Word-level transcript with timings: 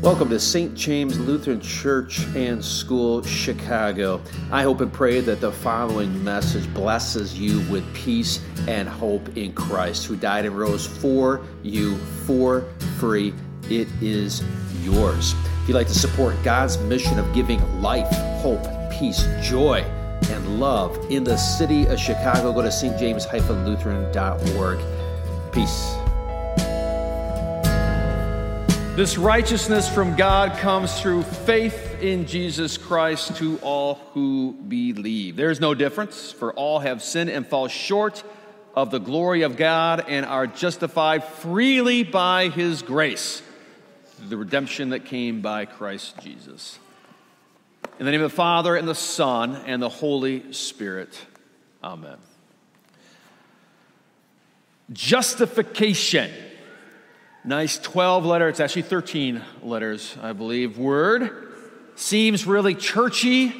Welcome 0.00 0.30
to 0.30 0.38
St. 0.38 0.76
James 0.76 1.18
Lutheran 1.18 1.60
Church 1.60 2.20
and 2.36 2.64
School, 2.64 3.20
Chicago. 3.24 4.22
I 4.52 4.62
hope 4.62 4.80
and 4.80 4.92
pray 4.92 5.18
that 5.20 5.40
the 5.40 5.50
following 5.50 6.22
message 6.22 6.72
blesses 6.72 7.36
you 7.36 7.68
with 7.68 7.82
peace 7.94 8.40
and 8.68 8.88
hope 8.88 9.36
in 9.36 9.52
Christ, 9.54 10.06
who 10.06 10.14
died 10.14 10.46
and 10.46 10.56
rose 10.56 10.86
for 10.86 11.40
you 11.64 11.96
for 12.26 12.64
free. 13.00 13.34
It 13.64 13.88
is 14.00 14.44
yours. 14.82 15.34
If 15.62 15.68
you'd 15.68 15.74
like 15.74 15.88
to 15.88 15.98
support 15.98 16.36
God's 16.44 16.78
mission 16.78 17.18
of 17.18 17.34
giving 17.34 17.82
life, 17.82 18.06
hope, 18.40 18.64
peace, 18.92 19.26
joy, 19.42 19.80
and 20.30 20.60
love 20.60 20.96
in 21.10 21.24
the 21.24 21.36
city 21.36 21.86
of 21.86 21.98
Chicago, 21.98 22.52
go 22.52 22.62
to 22.62 22.68
stjames-lutheran.org. 22.68 24.78
Peace. 25.52 26.07
This 28.98 29.16
righteousness 29.16 29.88
from 29.88 30.16
God 30.16 30.58
comes 30.58 31.00
through 31.00 31.22
faith 31.22 32.02
in 32.02 32.26
Jesus 32.26 32.76
Christ 32.76 33.36
to 33.36 33.56
all 33.58 33.94
who 34.12 34.54
believe. 34.66 35.36
There 35.36 35.52
is 35.52 35.60
no 35.60 35.72
difference, 35.72 36.32
for 36.32 36.52
all 36.54 36.80
have 36.80 37.00
sinned 37.00 37.30
and 37.30 37.46
fall 37.46 37.68
short 37.68 38.24
of 38.74 38.90
the 38.90 38.98
glory 38.98 39.42
of 39.42 39.56
God 39.56 40.06
and 40.08 40.26
are 40.26 40.48
justified 40.48 41.22
freely 41.22 42.02
by 42.02 42.48
his 42.48 42.82
grace, 42.82 43.40
the 44.28 44.36
redemption 44.36 44.90
that 44.90 45.04
came 45.04 45.42
by 45.42 45.64
Christ 45.64 46.18
Jesus. 46.20 46.80
In 48.00 48.04
the 48.04 48.10
name 48.10 48.20
of 48.20 48.32
the 48.32 48.36
Father, 48.36 48.74
and 48.74 48.88
the 48.88 48.96
Son, 48.96 49.54
and 49.64 49.80
the 49.80 49.88
Holy 49.88 50.52
Spirit. 50.52 51.16
Amen. 51.84 52.16
Justification. 54.92 56.32
Nice 57.48 57.78
12 57.78 58.26
letter, 58.26 58.46
it's 58.50 58.60
actually 58.60 58.82
13 58.82 59.40
letters, 59.62 60.14
I 60.20 60.34
believe. 60.34 60.76
Word 60.76 61.48
seems 61.94 62.46
really 62.46 62.74
churchy 62.74 63.54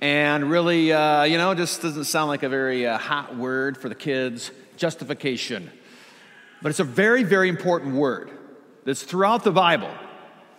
and 0.00 0.50
really, 0.50 0.92
uh, 0.92 1.22
you 1.22 1.38
know, 1.38 1.54
just 1.54 1.80
doesn't 1.80 2.06
sound 2.06 2.26
like 2.26 2.42
a 2.42 2.48
very 2.48 2.88
uh, 2.88 2.98
hot 2.98 3.36
word 3.36 3.78
for 3.78 3.88
the 3.88 3.94
kids. 3.94 4.50
Justification. 4.76 5.70
But 6.60 6.70
it's 6.70 6.80
a 6.80 6.84
very, 6.84 7.22
very 7.22 7.48
important 7.48 7.94
word 7.94 8.32
that's 8.84 9.04
throughout 9.04 9.44
the 9.44 9.52
Bible. 9.52 9.94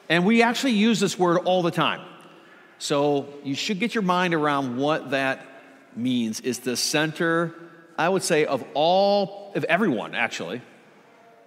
And 0.07 0.25
we 0.25 0.41
actually 0.41 0.75
use 0.75 1.01
this 1.01 1.19
word 1.19 1.39
all 1.39 1.61
the 1.61 1.71
time. 1.71 1.99
So 2.77 3.27
you 3.43 3.53
should 3.53 3.81
get 3.81 3.93
your 3.93 4.03
mind 4.03 4.33
around 4.33 4.77
what 4.77 5.11
that 5.11 5.45
means. 5.93 6.39
Is 6.39 6.59
the 6.59 6.77
center, 6.77 7.53
I 7.97 8.07
would 8.07 8.23
say, 8.23 8.45
of 8.45 8.63
all, 8.75 9.51
of 9.55 9.65
everyone, 9.65 10.15
actually 10.15 10.61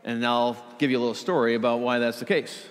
and 0.05 0.25
I'll 0.27 0.57
give 0.79 0.91
you 0.91 0.99
a 0.99 1.01
little 1.01 1.15
story 1.15 1.55
about 1.55 1.81
why 1.81 1.99
that's 1.99 2.19
the 2.19 2.25
case. 2.25 2.65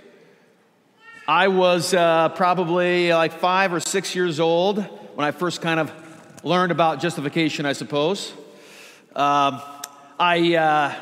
I 1.28 1.48
was 1.48 1.94
uh, 1.94 2.30
probably 2.30 3.14
like 3.14 3.34
five 3.34 3.73
or 3.73 3.80
six 3.80 4.16
years 4.16 4.40
old 4.40 4.84
when 5.16 5.26
I 5.26 5.32
first 5.32 5.62
kind 5.62 5.80
of 5.80 5.92
learned 6.44 6.72
about 6.72 7.00
justification, 7.00 7.66
I 7.66 7.73
suppose. 7.73 8.34
Um, 9.16 9.62
I, 10.20 10.56
uh, 10.56 10.96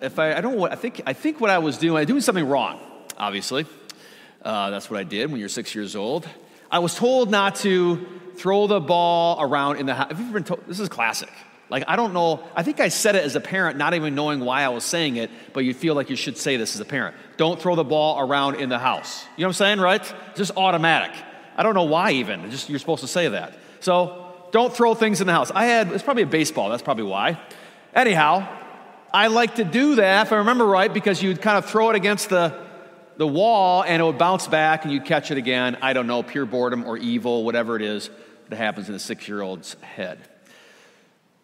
if 0.00 0.18
I, 0.18 0.34
I 0.34 0.40
don't 0.40 0.56
what, 0.56 0.72
I 0.72 0.76
think, 0.76 1.02
I 1.06 1.12
think 1.12 1.40
what 1.40 1.50
I 1.50 1.58
was 1.58 1.78
doing, 1.78 1.96
I 1.96 2.00
was 2.00 2.08
doing 2.08 2.20
something 2.20 2.46
wrong, 2.46 2.80
obviously. 3.16 3.66
Uh, 4.42 4.70
that's 4.70 4.90
what 4.90 5.00
I 5.00 5.04
did 5.04 5.30
when 5.30 5.40
you're 5.40 5.48
six 5.48 5.74
years 5.74 5.96
old. 5.96 6.28
I 6.70 6.80
was 6.80 6.94
told 6.94 7.30
not 7.30 7.56
to 7.56 8.06
throw 8.36 8.66
the 8.66 8.80
ball 8.80 9.40
around 9.40 9.78
in 9.78 9.86
the 9.86 9.94
house. 9.94 10.08
Have 10.10 10.18
you 10.18 10.26
ever 10.26 10.34
been 10.34 10.44
told? 10.44 10.66
This 10.66 10.80
is 10.80 10.88
classic. 10.88 11.30
Like, 11.74 11.86
I 11.88 11.96
don't 11.96 12.14
know, 12.14 12.40
I 12.54 12.62
think 12.62 12.78
I 12.78 12.86
said 12.86 13.16
it 13.16 13.24
as 13.24 13.34
a 13.34 13.40
parent, 13.40 13.76
not 13.76 13.94
even 13.94 14.14
knowing 14.14 14.38
why 14.38 14.62
I 14.62 14.68
was 14.68 14.84
saying 14.84 15.16
it, 15.16 15.28
but 15.52 15.64
you 15.64 15.74
feel 15.74 15.96
like 15.96 16.08
you 16.08 16.14
should 16.14 16.38
say 16.38 16.56
this 16.56 16.76
as 16.76 16.80
a 16.80 16.84
parent. 16.84 17.16
Don't 17.36 17.60
throw 17.60 17.74
the 17.74 17.82
ball 17.82 18.20
around 18.20 18.60
in 18.60 18.68
the 18.68 18.78
house. 18.78 19.24
You 19.36 19.42
know 19.42 19.48
what 19.48 19.54
I'm 19.54 19.54
saying, 19.54 19.80
right? 19.80 20.14
Just 20.36 20.52
automatic. 20.56 21.10
I 21.56 21.64
don't 21.64 21.74
know 21.74 21.82
why 21.82 22.12
even. 22.12 22.48
Just 22.52 22.70
you're 22.70 22.78
supposed 22.78 23.00
to 23.00 23.08
say 23.08 23.26
that. 23.26 23.58
So 23.80 24.24
don't 24.52 24.72
throw 24.72 24.94
things 24.94 25.20
in 25.20 25.26
the 25.26 25.32
house. 25.32 25.50
I 25.50 25.64
had, 25.64 25.90
it's 25.90 26.04
probably 26.04 26.22
a 26.22 26.26
baseball, 26.26 26.70
that's 26.70 26.80
probably 26.80 27.06
why. 27.06 27.40
Anyhow, 27.92 28.48
I 29.12 29.26
like 29.26 29.56
to 29.56 29.64
do 29.64 29.96
that, 29.96 30.28
if 30.28 30.32
I 30.32 30.36
remember 30.36 30.66
right, 30.66 30.94
because 30.94 31.24
you'd 31.24 31.42
kind 31.42 31.58
of 31.58 31.68
throw 31.68 31.90
it 31.90 31.96
against 31.96 32.28
the, 32.28 32.56
the 33.16 33.26
wall 33.26 33.82
and 33.82 34.00
it 34.00 34.04
would 34.04 34.16
bounce 34.16 34.46
back 34.46 34.84
and 34.84 34.92
you'd 34.92 35.06
catch 35.06 35.32
it 35.32 35.38
again. 35.38 35.76
I 35.82 35.92
don't 35.92 36.06
know, 36.06 36.22
pure 36.22 36.46
boredom 36.46 36.84
or 36.84 36.96
evil, 36.96 37.42
whatever 37.42 37.74
it 37.74 37.82
is 37.82 38.10
that 38.48 38.58
happens 38.58 38.88
in 38.88 38.94
a 38.94 39.00
six 39.00 39.26
year 39.26 39.42
old's 39.42 39.74
head. 39.80 40.20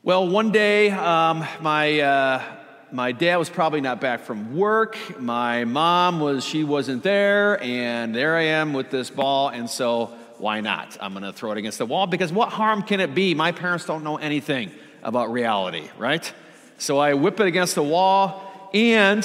Well, 0.03 0.27
one 0.27 0.50
day, 0.50 0.91
um, 0.93 1.47
my, 1.61 2.00
uh, 2.00 2.43
my 2.91 3.12
dad 3.12 3.37
was 3.37 3.50
probably 3.50 3.83
not 3.83 4.00
back 4.00 4.21
from 4.21 4.56
work. 4.56 4.97
My 5.21 5.66
mom 5.66 6.21
was, 6.21 6.43
she 6.43 6.65
wasn't 6.65 7.03
there. 7.03 7.62
And 7.62 8.15
there 8.15 8.34
I 8.34 8.44
am 8.44 8.72
with 8.72 8.88
this 8.88 9.11
ball. 9.11 9.50
And 9.50 9.69
so, 9.69 10.06
why 10.38 10.62
not? 10.62 10.97
I'm 11.03 11.12
going 11.12 11.25
to 11.25 11.34
throw 11.34 11.53
it 11.53 11.59
against 11.59 11.77
the 11.77 11.84
wall 11.84 12.06
because 12.06 12.33
what 12.33 12.49
harm 12.49 12.81
can 12.81 13.00
it 13.00 13.15
be? 13.15 13.34
My 13.34 13.53
parents 13.53 13.84
don't 13.84 14.03
know 14.03 14.16
anything 14.16 14.71
about 15.03 15.31
reality, 15.33 15.91
right? 15.99 16.32
So 16.78 16.97
I 16.97 17.12
whip 17.12 17.38
it 17.38 17.47
against 17.47 17.75
the 17.75 17.82
wall. 17.82 18.71
And 18.72 19.22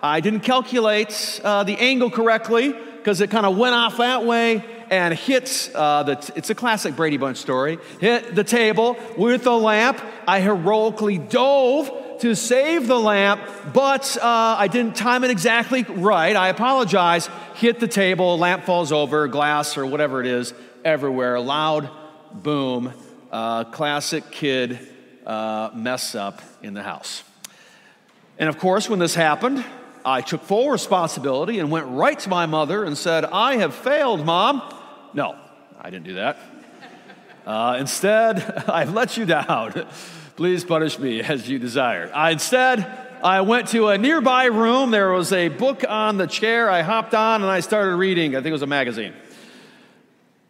I 0.00 0.20
didn't 0.20 0.42
calculate 0.42 1.40
uh, 1.42 1.64
the 1.64 1.76
angle 1.78 2.12
correctly 2.12 2.72
because 2.72 3.20
it 3.20 3.30
kind 3.30 3.44
of 3.44 3.56
went 3.56 3.74
off 3.74 3.96
that 3.96 4.24
way 4.24 4.64
and 4.90 5.14
hits 5.14 5.74
uh, 5.74 6.02
the, 6.02 6.32
it's 6.36 6.50
a 6.50 6.54
classic 6.54 6.96
Brady 6.96 7.16
Bunch 7.16 7.38
story, 7.38 7.78
hit 8.00 8.34
the 8.34 8.44
table 8.44 8.96
with 9.16 9.44
the 9.44 9.56
lamp. 9.56 10.00
I 10.26 10.40
heroically 10.40 11.18
dove 11.18 11.90
to 12.20 12.34
save 12.34 12.86
the 12.86 12.98
lamp, 12.98 13.42
but 13.72 14.16
uh, 14.16 14.56
I 14.58 14.68
didn't 14.68 14.96
time 14.96 15.24
it 15.24 15.30
exactly 15.30 15.82
right. 15.82 16.34
I 16.34 16.48
apologize. 16.48 17.28
Hit 17.54 17.80
the 17.80 17.88
table, 17.88 18.38
lamp 18.38 18.64
falls 18.64 18.92
over, 18.92 19.28
glass 19.28 19.76
or 19.76 19.86
whatever 19.86 20.20
it 20.20 20.26
is, 20.26 20.54
everywhere. 20.84 21.38
Loud 21.40 21.90
boom. 22.32 22.92
Uh, 23.30 23.64
classic 23.64 24.30
kid 24.30 24.78
uh, 25.26 25.70
mess 25.74 26.14
up 26.14 26.40
in 26.62 26.74
the 26.74 26.82
house. 26.82 27.22
And 28.38 28.48
of 28.48 28.58
course, 28.58 28.88
when 28.88 28.98
this 28.98 29.14
happened, 29.14 29.64
I 30.06 30.20
took 30.20 30.44
full 30.44 30.70
responsibility 30.70 31.58
and 31.58 31.68
went 31.68 31.88
right 31.88 32.16
to 32.20 32.28
my 32.28 32.46
mother 32.46 32.84
and 32.84 32.96
said, 32.96 33.24
I 33.24 33.56
have 33.56 33.74
failed, 33.74 34.24
Mom. 34.24 34.62
No, 35.14 35.36
I 35.80 35.90
didn't 35.90 36.04
do 36.04 36.14
that. 36.14 36.38
Uh, 37.44 37.76
instead, 37.80 38.40
I've 38.68 38.94
let 38.94 39.16
you 39.16 39.26
down. 39.26 39.84
Please 40.36 40.62
punish 40.62 40.96
me 41.00 41.22
as 41.22 41.48
you 41.48 41.58
desire. 41.58 42.08
I, 42.14 42.30
instead, 42.30 42.86
I 43.20 43.40
went 43.40 43.66
to 43.68 43.88
a 43.88 43.98
nearby 43.98 44.44
room. 44.44 44.92
There 44.92 45.10
was 45.10 45.32
a 45.32 45.48
book 45.48 45.82
on 45.88 46.18
the 46.18 46.28
chair. 46.28 46.70
I 46.70 46.82
hopped 46.82 47.12
on 47.12 47.42
and 47.42 47.50
I 47.50 47.58
started 47.58 47.96
reading. 47.96 48.36
I 48.36 48.38
think 48.38 48.50
it 48.50 48.52
was 48.52 48.62
a 48.62 48.66
magazine. 48.66 49.12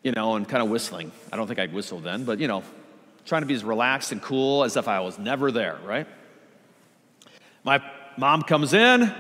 You 0.03 0.13
know, 0.13 0.37
and 0.37 0.47
kind 0.47 0.63
of 0.63 0.69
whistling. 0.69 1.13
I 1.33 1.37
don't 1.37 1.47
think 1.47 1.59
I'd 1.59 1.73
whistle 1.73 2.01
then, 2.01 2.25
but 2.25 2.41
you 2.41 2.47
know, 2.47 2.63
trying 3.25 3.41
to 3.41 3.47
be 3.47 3.55
as 3.55 3.65
relaxed 3.65 4.13
and 4.13 4.21
cool 4.21 4.65
as 4.65 4.77
if 4.77 4.87
I 4.87 5.01
was 5.01 5.19
never 5.19 5.51
there, 5.51 5.79
right? 5.83 6.07
My 7.65 7.83
mom 8.19 8.43
comes 8.43 8.75
in. 8.75 9.15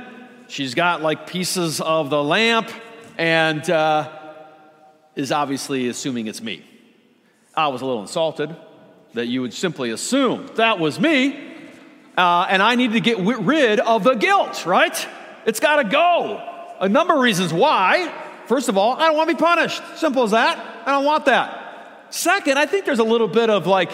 She's 0.48 0.74
got 0.74 1.02
like 1.02 1.26
pieces 1.26 1.80
of 1.80 2.10
the 2.10 2.22
lamp, 2.22 2.70
and 3.18 3.68
uh, 3.68 4.10
is 5.14 5.32
obviously 5.32 5.88
assuming 5.88 6.26
it's 6.26 6.42
me. 6.42 6.64
I 7.54 7.68
was 7.68 7.82
a 7.82 7.86
little 7.86 8.02
insulted 8.02 8.54
that 9.14 9.26
you 9.26 9.40
would 9.40 9.54
simply 9.54 9.90
assume 9.90 10.48
that 10.56 10.78
was 10.78 11.00
me, 11.00 11.36
uh, 12.16 12.46
and 12.48 12.62
I 12.62 12.74
needed 12.74 12.94
to 12.94 13.00
get 13.00 13.18
rid 13.18 13.80
of 13.80 14.04
the 14.04 14.14
guilt, 14.14 14.66
right? 14.66 15.08
It's 15.46 15.60
got 15.60 15.76
to 15.76 15.84
go. 15.84 16.42
A 16.80 16.88
number 16.88 17.14
of 17.14 17.20
reasons 17.20 17.52
why. 17.52 18.12
First 18.46 18.68
of 18.68 18.76
all, 18.76 18.92
I 18.92 19.06
don't 19.06 19.16
want 19.16 19.30
to 19.30 19.36
be 19.36 19.40
punished. 19.40 19.82
Simple 19.96 20.22
as 20.22 20.32
that. 20.32 20.58
I 20.86 20.92
don't 20.92 21.04
want 21.04 21.24
that. 21.24 22.06
Second, 22.10 22.58
I 22.58 22.66
think 22.66 22.84
there's 22.84 22.98
a 22.98 23.04
little 23.04 23.28
bit 23.28 23.50
of 23.50 23.66
like 23.66 23.90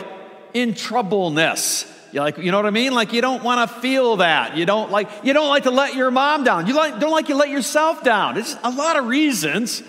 in 0.52 0.74
troubleness. 0.74 1.86
You 2.12 2.20
like, 2.20 2.36
you 2.38 2.50
know 2.50 2.58
what 2.58 2.66
I 2.66 2.70
mean? 2.70 2.92
Like 2.92 3.12
you 3.14 3.22
don't 3.22 3.42
want 3.42 3.68
to 3.68 3.80
feel 3.80 4.16
that. 4.16 4.56
You 4.56 4.66
don't 4.66 4.90
like 4.90 5.08
you 5.24 5.32
don't 5.32 5.48
like 5.48 5.62
to 5.64 5.70
let 5.70 5.94
your 5.94 6.10
mom 6.10 6.44
down. 6.44 6.66
You 6.66 6.74
like, 6.74 7.00
don't 7.00 7.10
like 7.10 7.28
you 7.30 7.36
let 7.36 7.48
yourself 7.48 8.04
down. 8.04 8.36
It's 8.36 8.56
a 8.62 8.70
lot 8.70 8.96
of 8.96 9.06
reasons 9.06 9.82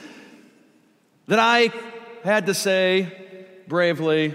that 1.27 1.39
I 1.39 1.71
had 2.23 2.45
to 2.45 2.53
say 2.53 3.11
bravely, 3.67 4.33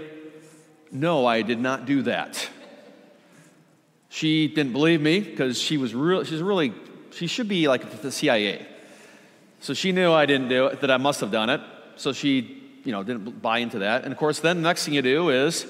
no, 0.91 1.25
I 1.25 1.41
did 1.41 1.59
not 1.59 1.85
do 1.85 2.03
that. 2.03 2.47
She 4.09 4.47
didn't 4.47 4.73
believe 4.73 5.01
me 5.01 5.19
because 5.19 5.59
she 5.59 5.77
was 5.77 5.93
real, 5.93 6.23
she's 6.23 6.41
really, 6.41 6.73
she 7.11 7.27
should 7.27 7.47
be 7.47 7.67
like 7.67 8.01
the 8.01 8.11
CIA. 8.11 8.65
So 9.59 9.73
she 9.73 9.91
knew 9.91 10.11
I 10.11 10.25
didn't 10.25 10.49
do 10.49 10.67
it, 10.67 10.81
that 10.81 10.89
I 10.89 10.97
must 10.97 11.19
have 11.21 11.31
done 11.31 11.49
it. 11.49 11.61
So 11.95 12.13
she, 12.13 12.61
you 12.83 12.91
know, 12.91 13.03
didn't 13.03 13.41
buy 13.41 13.59
into 13.59 13.79
that. 13.79 14.03
And 14.03 14.11
of 14.11 14.17
course, 14.17 14.39
then 14.39 14.57
the 14.57 14.63
next 14.63 14.85
thing 14.85 14.93
you 14.93 15.01
do 15.01 15.29
is 15.29 15.65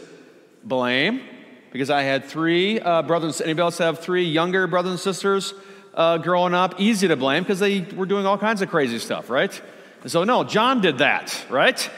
blame 0.64 1.22
because 1.72 1.90
I 1.90 2.02
had 2.04 2.26
three 2.26 2.80
uh, 2.80 3.04
brothers. 3.04 3.42
Anybody 3.42 3.62
else 3.62 3.78
have 3.78 4.00
three 4.00 4.26
younger 4.26 4.68
brothers 4.68 4.92
and 4.92 5.00
sisters 5.00 5.54
uh, 5.94 6.18
growing 6.18 6.54
up? 6.54 6.80
Easy 6.80 7.08
to 7.08 7.16
blame 7.16 7.44
because 7.44 7.60
they 7.60 7.82
were 7.82 8.06
doing 8.06 8.26
all 8.26 8.38
kinds 8.38 8.62
of 8.62 8.70
crazy 8.70 9.00
stuff, 9.00 9.30
right? 9.30 9.62
And 10.02 10.12
so, 10.12 10.24
no, 10.24 10.44
John 10.44 10.82
did 10.82 11.00
that, 11.00 11.46
right? 11.50 11.90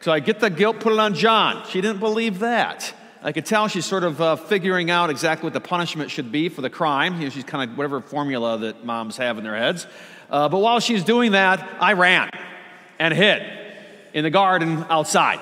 So 0.00 0.12
I 0.12 0.20
get 0.20 0.40
the 0.40 0.50
guilt, 0.50 0.80
put 0.80 0.92
it 0.92 0.98
on 0.98 1.14
John. 1.14 1.64
She 1.68 1.80
didn't 1.80 2.00
believe 2.00 2.40
that. 2.40 2.92
I 3.22 3.30
could 3.30 3.46
tell 3.46 3.68
she's 3.68 3.86
sort 3.86 4.02
of 4.02 4.20
uh, 4.20 4.34
figuring 4.34 4.90
out 4.90 5.08
exactly 5.08 5.46
what 5.46 5.52
the 5.52 5.60
punishment 5.60 6.10
should 6.10 6.32
be 6.32 6.48
for 6.48 6.60
the 6.60 6.70
crime. 6.70 7.18
You 7.18 7.24
know, 7.24 7.28
she's 7.30 7.44
kind 7.44 7.70
of 7.70 7.78
whatever 7.78 8.00
formula 8.00 8.58
that 8.58 8.84
moms 8.84 9.16
have 9.18 9.38
in 9.38 9.44
their 9.44 9.56
heads. 9.56 9.86
Uh, 10.28 10.48
but 10.48 10.58
while 10.58 10.80
she's 10.80 11.04
doing 11.04 11.32
that, 11.32 11.76
I 11.80 11.92
ran 11.92 12.30
and 12.98 13.14
hid 13.14 13.42
in 14.12 14.24
the 14.24 14.30
garden 14.30 14.84
outside. 14.90 15.38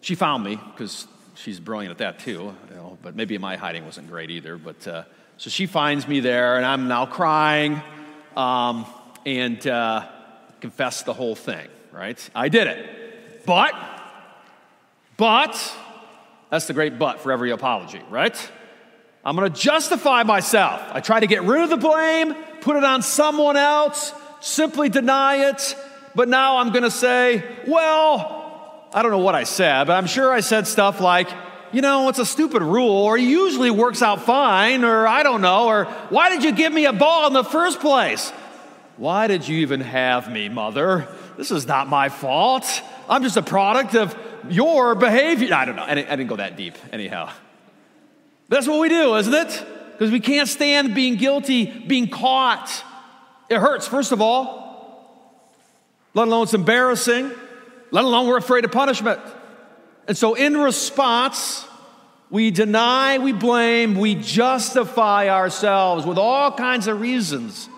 She 0.00 0.14
found 0.14 0.44
me 0.44 0.56
because 0.56 1.06
she's 1.34 1.60
brilliant 1.60 1.92
at 1.92 1.98
that 1.98 2.18
too. 2.18 2.54
You 2.70 2.74
know, 2.74 2.98
but 3.02 3.14
maybe 3.14 3.36
my 3.38 3.56
hiding 3.56 3.84
wasn't 3.84 4.08
great 4.08 4.30
either. 4.30 4.56
But 4.56 4.86
uh, 4.86 5.04
so 5.36 5.50
she 5.50 5.66
finds 5.66 6.06
me 6.08 6.20
there, 6.20 6.56
and 6.56 6.64
I'm 6.64 6.88
now 6.88 7.06
crying 7.06 7.82
um, 8.36 8.86
and 9.26 9.64
uh, 9.66 10.06
confess 10.60 11.02
the 11.02 11.12
whole 11.12 11.34
thing. 11.34 11.68
Right? 11.92 12.18
I 12.34 12.48
did 12.48 12.66
it, 12.66 13.46
but 13.46 13.74
but 15.16 15.76
that's 16.50 16.66
the 16.66 16.72
great 16.72 16.98
but 16.98 17.20
for 17.20 17.32
every 17.32 17.50
apology, 17.50 18.00
right? 18.10 18.36
I'm 19.24 19.36
to 19.50 19.58
justify 19.58 20.22
myself. 20.22 20.82
I 20.92 21.00
try 21.00 21.20
to 21.20 21.26
get 21.26 21.44
rid 21.44 21.62
of 21.62 21.70
the 21.70 21.76
blame, 21.76 22.34
put 22.60 22.76
it 22.76 22.84
on 22.84 23.00
someone 23.00 23.56
else, 23.56 24.12
simply 24.40 24.90
deny 24.90 25.48
it. 25.48 25.76
But 26.14 26.28
now 26.28 26.58
I'm 26.58 26.70
to 26.82 26.90
say, 26.90 27.42
well, 27.66 28.43
I 28.94 29.02
don't 29.02 29.10
know 29.10 29.18
what 29.18 29.34
I 29.34 29.42
said, 29.42 29.88
but 29.88 29.94
I'm 29.94 30.06
sure 30.06 30.32
I 30.32 30.38
said 30.38 30.68
stuff 30.68 31.00
like, 31.00 31.28
you 31.72 31.82
know, 31.82 32.08
it's 32.08 32.20
a 32.20 32.24
stupid 32.24 32.62
rule, 32.62 32.92
or 32.92 33.18
usually 33.18 33.68
works 33.68 34.00
out 34.02 34.22
fine, 34.22 34.84
or 34.84 35.08
I 35.08 35.24
don't 35.24 35.40
know, 35.40 35.66
or 35.66 35.86
why 36.10 36.30
did 36.30 36.44
you 36.44 36.52
give 36.52 36.72
me 36.72 36.86
a 36.86 36.92
ball 36.92 37.26
in 37.26 37.32
the 37.32 37.42
first 37.42 37.80
place? 37.80 38.30
Why 38.96 39.26
did 39.26 39.48
you 39.48 39.58
even 39.58 39.80
have 39.80 40.30
me, 40.30 40.48
mother? 40.48 41.08
This 41.36 41.50
is 41.50 41.66
not 41.66 41.88
my 41.88 42.08
fault. 42.08 42.82
I'm 43.08 43.24
just 43.24 43.36
a 43.36 43.42
product 43.42 43.96
of 43.96 44.16
your 44.48 44.94
behavior. 44.94 45.52
I 45.52 45.64
don't 45.64 45.74
know. 45.74 45.82
I 45.82 45.96
didn't, 45.96 46.10
I 46.10 46.16
didn't 46.16 46.28
go 46.28 46.36
that 46.36 46.56
deep, 46.56 46.74
anyhow. 46.92 47.30
That's 48.48 48.68
what 48.68 48.78
we 48.78 48.88
do, 48.88 49.16
isn't 49.16 49.34
it? 49.34 49.66
Because 49.90 50.12
we 50.12 50.20
can't 50.20 50.48
stand 50.48 50.94
being 50.94 51.16
guilty, 51.16 51.66
being 51.66 52.08
caught. 52.08 52.84
It 53.48 53.58
hurts, 53.58 53.88
first 53.88 54.12
of 54.12 54.20
all, 54.20 54.62
let 56.14 56.28
alone 56.28 56.44
it's 56.44 56.54
embarrassing, 56.54 57.32
let 57.94 58.02
alone 58.02 58.26
we're 58.26 58.38
afraid 58.38 58.64
of 58.64 58.72
punishment. 58.72 59.20
And 60.08 60.18
so, 60.18 60.34
in 60.34 60.56
response, 60.56 61.64
we 62.28 62.50
deny, 62.50 63.18
we 63.18 63.32
blame, 63.32 63.94
we 63.94 64.16
justify 64.16 65.28
ourselves 65.28 66.04
with 66.04 66.18
all 66.18 66.50
kinds 66.50 66.88
of 66.88 67.00
reasons. 67.00 67.68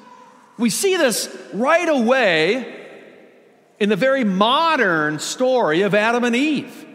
We 0.57 0.71
see 0.71 0.97
this 0.97 1.29
right 1.53 1.87
away 1.87 2.87
in 3.79 3.91
the 3.91 3.97
very 3.97 4.25
modern 4.25 5.19
story 5.19 5.83
of 5.83 5.95
Adam 5.95 6.25
and 6.25 6.35
Eve. 6.35 6.87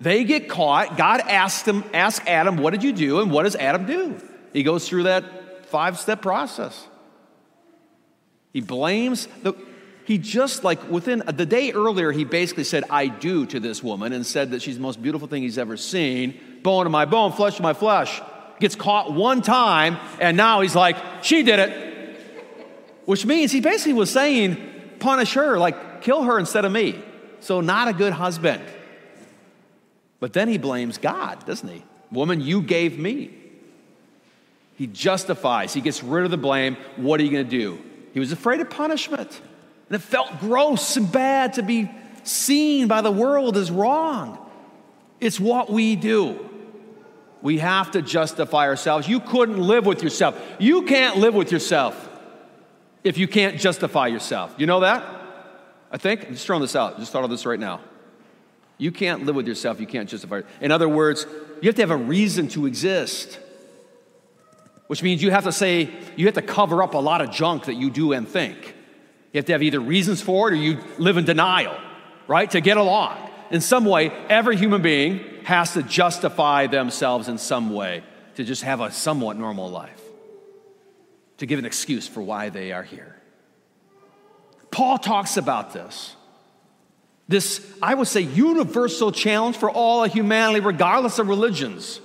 They 0.00 0.24
get 0.24 0.48
caught. 0.48 0.96
God 0.96 1.20
asks 1.20 1.62
them, 1.62 1.84
ask 1.94 2.26
Adam, 2.26 2.56
what 2.56 2.72
did 2.72 2.82
you 2.82 2.92
do? 2.92 3.20
And 3.20 3.30
what 3.30 3.44
does 3.44 3.54
Adam 3.54 3.86
do? 3.86 4.20
He 4.52 4.64
goes 4.64 4.88
through 4.88 5.04
that 5.04 5.66
five-step 5.66 6.22
process. 6.22 6.88
He 8.52 8.62
blames 8.62 9.28
the 9.44 9.54
he 10.06 10.18
just 10.18 10.62
like 10.62 10.88
within 10.88 11.20
the 11.26 11.44
day 11.44 11.72
earlier, 11.72 12.12
he 12.12 12.24
basically 12.24 12.62
said, 12.62 12.84
I 12.88 13.08
do 13.08 13.44
to 13.46 13.58
this 13.58 13.82
woman 13.82 14.12
and 14.12 14.24
said 14.24 14.52
that 14.52 14.62
she's 14.62 14.76
the 14.76 14.82
most 14.82 15.02
beautiful 15.02 15.26
thing 15.26 15.42
he's 15.42 15.58
ever 15.58 15.76
seen. 15.76 16.38
Bone 16.62 16.86
of 16.86 16.92
my 16.92 17.06
bone, 17.06 17.32
flesh 17.32 17.56
of 17.56 17.62
my 17.62 17.72
flesh. 17.72 18.22
Gets 18.60 18.76
caught 18.76 19.12
one 19.12 19.42
time, 19.42 19.98
and 20.20 20.36
now 20.36 20.60
he's 20.60 20.76
like, 20.76 20.96
she 21.24 21.42
did 21.42 21.58
it. 21.58 22.18
Which 23.04 23.26
means 23.26 23.50
he 23.50 23.60
basically 23.60 23.94
was 23.94 24.08
saying, 24.08 24.56
punish 25.00 25.34
her, 25.34 25.58
like 25.58 26.02
kill 26.02 26.22
her 26.22 26.38
instead 26.38 26.64
of 26.64 26.70
me. 26.70 27.02
So, 27.40 27.60
not 27.60 27.88
a 27.88 27.92
good 27.92 28.12
husband. 28.12 28.62
But 30.20 30.32
then 30.32 30.48
he 30.48 30.56
blames 30.56 30.98
God, 30.98 31.44
doesn't 31.46 31.68
he? 31.68 31.82
Woman, 32.12 32.40
you 32.40 32.62
gave 32.62 32.96
me. 32.96 33.30
He 34.76 34.86
justifies, 34.86 35.74
he 35.74 35.80
gets 35.80 36.04
rid 36.04 36.24
of 36.24 36.30
the 36.30 36.36
blame. 36.36 36.76
What 36.94 37.18
are 37.18 37.24
you 37.24 37.32
going 37.32 37.44
to 37.44 37.50
do? 37.50 37.82
He 38.14 38.20
was 38.20 38.30
afraid 38.30 38.60
of 38.60 38.70
punishment. 38.70 39.40
And 39.88 39.96
it 39.96 40.02
felt 40.02 40.40
gross 40.40 40.96
and 40.96 41.10
bad 41.10 41.54
to 41.54 41.62
be 41.62 41.90
seen 42.24 42.88
by 42.88 43.02
the 43.02 43.10
world 43.10 43.56
as 43.56 43.70
wrong. 43.70 44.38
It's 45.20 45.38
what 45.38 45.70
we 45.70 45.96
do. 45.96 46.50
We 47.42 47.58
have 47.58 47.92
to 47.92 48.02
justify 48.02 48.66
ourselves. 48.66 49.06
You 49.06 49.20
couldn't 49.20 49.58
live 49.58 49.86
with 49.86 50.02
yourself. 50.02 50.40
You 50.58 50.82
can't 50.82 51.18
live 51.18 51.34
with 51.34 51.52
yourself 51.52 52.08
if 53.04 53.18
you 53.18 53.28
can't 53.28 53.58
justify 53.58 54.08
yourself. 54.08 54.54
You 54.58 54.66
know 54.66 54.80
that? 54.80 55.04
I 55.92 55.98
think? 55.98 56.26
I'm 56.26 56.32
just 56.32 56.46
throwing 56.46 56.62
this 56.62 56.74
out. 56.74 56.98
Just 56.98 57.12
thought 57.12 57.24
of 57.24 57.30
this 57.30 57.46
right 57.46 57.60
now. 57.60 57.80
You 58.78 58.92
can't 58.92 59.24
live 59.24 59.36
with 59.36 59.46
yourself, 59.46 59.80
you 59.80 59.86
can't 59.86 60.08
justify 60.08 60.38
it. 60.38 60.46
In 60.60 60.70
other 60.70 60.88
words, 60.88 61.26
you 61.62 61.68
have 61.68 61.76
to 61.76 61.82
have 61.82 61.90
a 61.90 61.96
reason 61.96 62.48
to 62.48 62.66
exist. 62.66 63.38
Which 64.88 65.02
means 65.02 65.22
you 65.22 65.30
have 65.30 65.44
to 65.44 65.52
say, 65.52 65.90
you 66.16 66.26
have 66.26 66.34
to 66.34 66.42
cover 66.42 66.82
up 66.82 66.94
a 66.94 66.98
lot 66.98 67.20
of 67.20 67.30
junk 67.30 67.64
that 67.64 67.74
you 67.74 67.90
do 67.90 68.12
and 68.12 68.28
think. 68.28 68.75
You 69.36 69.40
have 69.40 69.46
to 69.48 69.52
have 69.52 69.62
either 69.62 69.80
reasons 69.80 70.22
for 70.22 70.48
it 70.48 70.54
or 70.54 70.56
you 70.56 70.78
live 70.96 71.18
in 71.18 71.26
denial, 71.26 71.76
right? 72.26 72.50
To 72.52 72.62
get 72.62 72.78
along. 72.78 73.18
In 73.50 73.60
some 73.60 73.84
way, 73.84 74.08
every 74.30 74.56
human 74.56 74.80
being 74.80 75.20
has 75.44 75.74
to 75.74 75.82
justify 75.82 76.68
themselves 76.68 77.28
in 77.28 77.36
some 77.36 77.74
way 77.74 78.02
to 78.36 78.44
just 78.44 78.62
have 78.62 78.80
a 78.80 78.90
somewhat 78.90 79.36
normal 79.36 79.68
life, 79.68 80.00
to 81.36 81.44
give 81.44 81.58
an 81.58 81.66
excuse 81.66 82.08
for 82.08 82.22
why 82.22 82.48
they 82.48 82.72
are 82.72 82.82
here. 82.82 83.14
Paul 84.70 84.96
talks 84.96 85.36
about 85.36 85.74
this. 85.74 86.16
This, 87.28 87.60
I 87.82 87.92
would 87.92 88.08
say, 88.08 88.22
universal 88.22 89.12
challenge 89.12 89.58
for 89.58 89.70
all 89.70 90.02
of 90.02 90.14
humanity, 90.14 90.60
regardless 90.60 91.18
of 91.18 91.28
religions. 91.28 92.00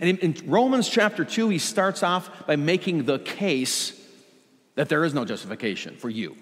And 0.00 0.18
in, 0.20 0.36
Romans 0.46 0.88
chapter 0.88 1.22
2, 1.26 1.50
he 1.50 1.58
starts 1.58 2.02
off 2.02 2.46
by 2.46 2.56
making 2.56 3.04
the 3.04 3.18
case 3.18 3.98
that 4.74 4.88
there 4.88 5.04
is 5.04 5.14
no 5.14 5.24
justification 5.24 5.96
for 5.96 6.08
you. 6.08 6.36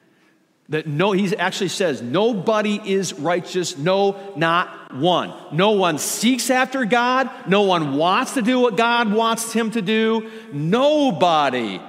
that 0.68 0.86
no, 0.86 1.12
he 1.12 1.36
actually 1.36 1.68
says, 1.68 2.00
nobody 2.00 2.80
is 2.84 3.12
righteous, 3.12 3.76
no, 3.76 4.34
not 4.36 4.94
one. 4.94 5.32
No 5.52 5.72
one 5.72 5.98
seeks 5.98 6.50
after 6.50 6.84
God, 6.84 7.28
no 7.48 7.62
one 7.62 7.96
wants 7.96 8.34
to 8.34 8.42
do 8.42 8.60
what 8.60 8.76
God 8.76 9.12
wants 9.12 9.52
him 9.52 9.70
to 9.72 9.82
do. 9.82 10.30
Nobody. 10.52 11.80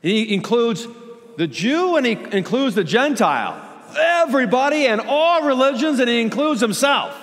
He 0.00 0.34
includes 0.34 0.86
the 1.36 1.46
Jew 1.46 1.96
and 1.96 2.04
he 2.04 2.12
includes 2.12 2.74
the 2.74 2.84
Gentile, 2.84 3.56
everybody 3.96 4.86
and 4.86 5.00
all 5.00 5.46
religions, 5.46 6.00
and 6.00 6.08
he 6.08 6.20
includes 6.20 6.60
himself. 6.60 7.16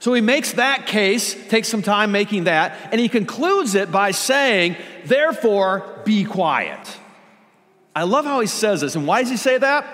So 0.00 0.14
he 0.14 0.22
makes 0.22 0.52
that 0.52 0.86
case, 0.86 1.34
takes 1.48 1.68
some 1.68 1.82
time 1.82 2.10
making 2.10 2.44
that, 2.44 2.76
and 2.90 2.98
he 2.98 3.08
concludes 3.08 3.74
it 3.74 3.92
by 3.92 4.10
saying, 4.12 4.76
Therefore, 5.04 6.02
be 6.04 6.24
quiet. 6.24 6.80
I 7.94 8.04
love 8.04 8.24
how 8.24 8.40
he 8.40 8.46
says 8.46 8.80
this. 8.80 8.96
And 8.96 9.06
why 9.06 9.20
does 9.20 9.30
he 9.30 9.36
say 9.36 9.58
that? 9.58 9.86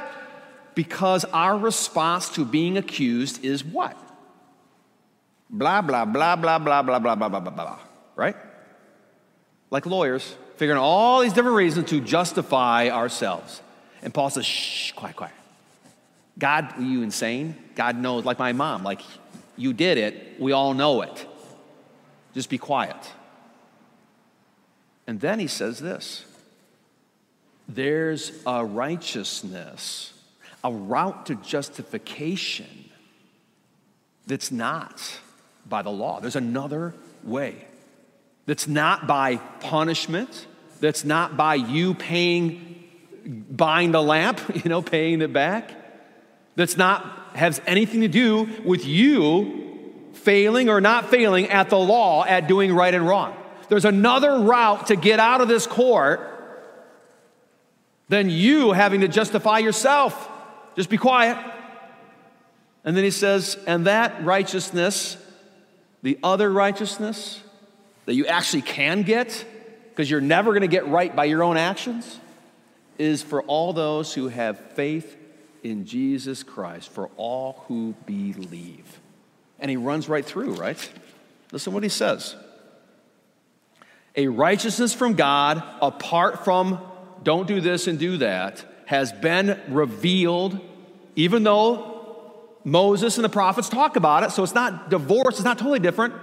Because 0.77 1.25
our 1.25 1.59
response 1.59 2.29
to 2.31 2.45
being 2.45 2.79
accused 2.79 3.45
is 3.45 3.65
what? 3.65 3.97
Blah, 5.51 5.83
blah, 5.83 6.05
blah, 6.05 6.37
blah, 6.37 6.59
blah, 6.59 6.83
blah, 6.83 6.99
blah, 6.99 7.15
blah, 7.15 7.29
blah, 7.29 7.41
blah, 7.41 7.51
blah. 7.51 7.79
Right? 8.15 8.37
Like 9.71 9.87
lawyers, 9.87 10.37
figuring 10.57 10.79
all 10.79 11.23
these 11.23 11.33
different 11.33 11.57
reasons 11.57 11.91
to 11.91 12.01
justify 12.01 12.91
ourselves. 12.91 13.61
And 14.03 14.15
Paul 14.15 14.31
says, 14.31 14.47
shh, 14.47 14.93
quiet, 14.93 15.17
quiet. 15.17 15.35
God, 16.39 16.75
are 16.77 16.83
you 16.83 17.03
insane? 17.03 17.57
God 17.75 17.97
knows, 17.97 18.25
like 18.25 18.39
my 18.39 18.53
mom, 18.53 18.85
like 18.85 19.01
you 19.57 19.73
did 19.73 19.99
it, 19.99 20.41
we 20.41 20.53
all 20.53 20.75
know 20.75 21.03
it. 21.03 21.27
Just 22.35 22.51
be 22.51 22.59
quiet. 22.59 22.97
And 25.07 25.21
then 25.21 25.39
he 25.39 25.47
says 25.47 25.79
this 25.79 26.25
there's 27.69 28.33
a 28.47 28.65
righteousness, 28.65 30.13
a 30.63 30.73
route 30.73 31.27
to 31.27 31.35
justification 31.37 32.91
that's 34.27 34.53
not 34.53 35.19
by 35.69 35.83
the 35.83 35.91
law. 35.91 36.21
There's 36.21 36.37
another 36.37 36.95
way 37.25 37.67
that's 38.47 38.69
not 38.69 39.07
by 39.07 39.37
punishment, 39.37 40.47
that's 40.81 41.05
not 41.05 41.37
by 41.37 41.57
you 41.57 41.95
paying, 41.95 42.85
buying 43.51 43.91
the 43.91 44.03
lamp, 44.03 44.41
you 44.65 44.69
know, 44.69 44.83
paying 44.83 45.23
it 45.23 45.33
back, 45.33 45.73
that's 46.57 46.77
not, 46.77 47.37
has 47.37 47.61
anything 47.67 48.01
to 48.01 48.09
do 48.09 48.49
with 48.65 48.85
you 48.85 49.63
failing 50.15 50.69
or 50.69 50.81
not 50.81 51.11
failing 51.11 51.49
at 51.51 51.71
the 51.71 51.79
law 51.79 52.25
at 52.25 52.49
doing 52.49 52.75
right 52.75 52.93
and 52.93 53.07
wrong. 53.07 53.37
There's 53.69 53.85
another 53.85 54.41
route 54.41 54.89
to 54.89 54.97
get 54.97 55.21
out 55.21 55.41
of 55.41 55.49
this 55.49 55.67
court 55.67 56.33
than 58.09 58.31
you 58.31 58.73
having 58.73 59.03
to 59.03 59.09
justify 59.09 59.59
yourself. 59.59 60.29
Just 60.77 60.91
be 60.91 60.97
quiet. 60.97 61.37
And 62.85 62.97
then 62.97 63.05
he 63.05 63.11
says, 63.11 63.59
and 63.67 63.87
that 63.87 64.25
righteousness, 64.25 65.17
the 66.03 66.19
other 66.23 66.51
righteousness, 66.51 67.43
that 68.07 68.15
you 68.15 68.27
actually 68.27 68.63
can 68.63 69.03
get, 69.03 69.45
because 69.91 70.09
you're 70.09 70.21
never 70.21 70.53
going 70.53 70.63
to 70.63 70.69
get 70.69 70.87
right 70.87 71.15
by 71.15 71.25
your 71.25 71.43
own 71.43 71.57
actions, 71.57 72.21
is 72.97 73.23
for 73.23 73.43
all 73.43 73.73
those 73.73 74.15
who 74.15 74.29
have 74.29 74.59
faith 74.73 75.17
in 75.71 75.85
Jesus 75.85 76.43
Christ 76.43 76.89
for 76.91 77.11
all 77.17 77.65
who 77.67 77.95
believe. 78.07 79.01
And 79.59 79.71
he 79.71 79.77
runs 79.77 80.09
right 80.09 80.25
through, 80.25 80.55
right? 80.55 80.91
Listen 81.53 81.73
what 81.73 81.83
he 81.83 81.89
says. 81.89 82.37
A 84.15 84.29
righteousness 84.29 84.95
from 84.95 85.15
God 85.15 85.63
apart 85.83 86.45
from 86.45 86.81
don't 87.23 87.47
do 87.47 87.61
this 87.61 87.87
and 87.87 87.99
do 87.99 88.19
that 88.19 88.65
has 88.87 89.13
been 89.13 89.61
revealed, 89.69 90.61
even 91.17 91.43
though 91.43 91.95
Moses 92.65 93.17
and 93.19 93.25
the 93.25 93.29
prophets 93.29 93.69
talk 93.69 93.97
about 93.97 94.23
it, 94.23 94.31
so 94.31 94.43
it's 94.43 94.55
not 94.55 94.91
divorce, 94.91 95.37
it's 95.37 95.45
not 95.45 95.59
totally 95.59 95.81
different. 95.81 96.15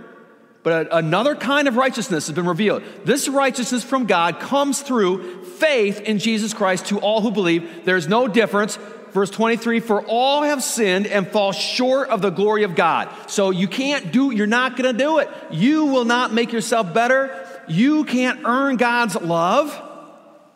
But 0.63 0.88
another 0.91 1.36
kind 1.36 1.67
of 1.67 1.75
righteousness 1.75 2.27
has 2.27 2.36
been 2.36 2.48
revealed. 2.48 2.84
This 3.03 3.27
righteousness 3.27 3.84
from 3.84 4.05
God 4.05 4.39
comes 4.39 4.82
through 4.82 5.43
faith 5.43 6.00
in 6.00 6.20
Jesus 6.20 6.53
Christ 6.53 6.88
to 6.88 7.00
all 7.00 7.22
who 7.22 7.32
believe. 7.32 7.84
There's 7.84 8.08
no 8.08 8.29
difference. 8.29 8.77
Verse 9.12 9.29
23 9.29 9.82
For 9.82 10.01
all 10.03 10.43
have 10.43 10.63
sinned 10.63 11.05
and 11.05 11.27
fall 11.27 11.51
short 11.51 12.10
of 12.10 12.22
the 12.22 12.29
glory 12.29 12.63
of 12.63 12.75
God. 12.75 13.10
So 13.27 13.50
you 13.51 13.67
can't 13.67 14.13
do, 14.13 14.32
you're 14.32 14.48
not 14.48 14.77
going 14.77 14.91
to 14.91 14.98
do 14.98 15.20
it. 15.20 15.29
You 15.51 15.86
will 15.86 16.05
not 16.05 16.34
make 16.34 16.53
yourself 16.53 16.93
better. 16.93 17.46
You 17.67 18.05
can't 18.05 18.41
earn 18.46 18.77
God's 18.77 19.15
love. 19.15 19.79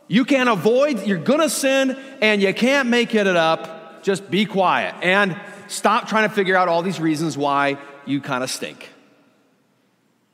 You 0.07 0.23
can't 0.23 0.47
avoid, 0.47 1.05
you're 1.05 1.17
going 1.17 1.41
to 1.41 1.49
sin 1.49 1.97
and 2.21 2.41
you 2.41 2.53
can't 2.53 2.87
make 2.87 3.13
it 3.13 3.27
up. 3.27 4.03
Just 4.03 4.31
be 4.31 4.45
quiet 4.45 4.95
and 5.01 5.37
stop 5.67 6.07
trying 6.07 6.29
to 6.29 6.33
figure 6.33 6.55
out 6.55 6.69
all 6.69 6.81
these 6.81 6.99
reasons 7.01 7.37
why 7.37 7.77
you 8.05 8.21
kind 8.21 8.41
of 8.41 8.49
stink. 8.49 8.89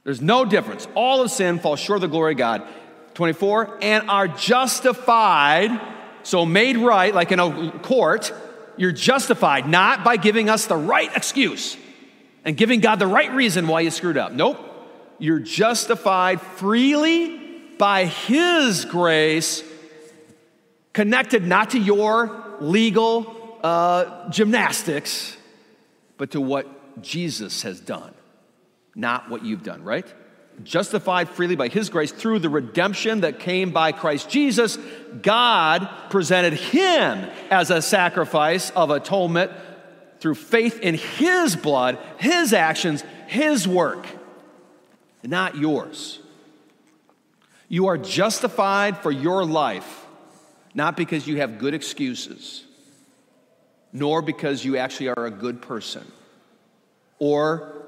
There's 0.03 0.21
no 0.21 0.45
difference. 0.45 0.87
All 0.95 1.21
of 1.21 1.31
sin 1.31 1.59
falls 1.59 1.79
short 1.79 1.97
of 1.97 2.01
the 2.01 2.07
glory 2.07 2.33
of 2.33 2.37
God. 2.37 2.67
24, 3.13 3.77
and 3.81 4.09
are 4.09 4.27
justified, 4.27 5.69
so 6.23 6.45
made 6.45 6.77
right, 6.77 7.13
like 7.13 7.31
in 7.31 7.39
a 7.39 7.71
court, 7.83 8.33
you're 8.75 8.91
justified 8.91 9.69
not 9.69 10.03
by 10.03 10.17
giving 10.17 10.49
us 10.49 10.65
the 10.65 10.75
right 10.75 11.15
excuse 11.15 11.77
and 12.43 12.57
giving 12.57 12.79
God 12.79 12.97
the 12.97 13.07
right 13.07 13.31
reason 13.31 13.67
why 13.67 13.81
you 13.81 13.91
screwed 13.91 14.17
up. 14.17 14.31
Nope. 14.31 14.57
You're 15.19 15.39
justified 15.39 16.41
freely 16.41 17.37
by 17.77 18.05
His 18.05 18.85
grace, 18.85 19.63
connected 20.91 21.45
not 21.45 21.71
to 21.71 21.79
your 21.79 22.57
legal 22.59 23.59
uh, 23.63 24.29
gymnastics, 24.29 25.37
but 26.17 26.31
to 26.31 26.41
what 26.41 27.01
Jesus 27.01 27.61
has 27.61 27.79
done 27.79 28.13
not 28.95 29.29
what 29.29 29.43
you've 29.43 29.63
done, 29.63 29.83
right? 29.83 30.05
Justified 30.63 31.29
freely 31.29 31.55
by 31.55 31.67
His 31.67 31.89
grace 31.89 32.11
through 32.11 32.39
the 32.39 32.49
redemption 32.49 33.21
that 33.21 33.39
came 33.39 33.71
by 33.71 33.91
Christ 33.91 34.29
Jesus, 34.29 34.77
God 35.21 35.89
presented 36.09 36.53
Him 36.53 37.29
as 37.49 37.71
a 37.71 37.81
sacrifice 37.81 38.69
of 38.71 38.91
atonement 38.91 39.51
through 40.19 40.35
faith 40.35 40.79
in 40.79 40.95
His 40.95 41.55
blood, 41.55 41.97
His 42.17 42.53
actions, 42.53 43.03
His 43.27 43.67
work, 43.67 44.05
not 45.23 45.57
yours. 45.57 46.19
You 47.67 47.87
are 47.87 47.97
justified 47.97 48.99
for 48.99 49.11
your 49.11 49.43
life, 49.43 50.05
not 50.75 50.95
because 50.95 51.27
you 51.27 51.37
have 51.37 51.57
good 51.57 51.73
excuses, 51.73 52.63
nor 53.91 54.21
because 54.21 54.63
you 54.63 54.77
actually 54.77 55.09
are 55.09 55.25
a 55.25 55.31
good 55.31 55.61
person, 55.61 56.05
or 57.17 57.82